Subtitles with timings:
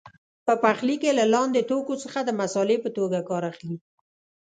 [0.45, 3.77] په پخلي کې له لاندې توکو څخه د مسالې په توګه کار اخلي.